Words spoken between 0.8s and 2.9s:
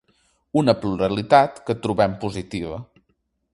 pluralitat que trobem positiva.